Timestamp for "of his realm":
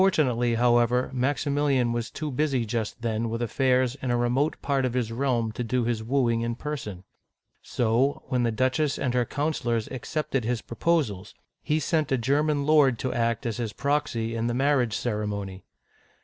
4.83-5.51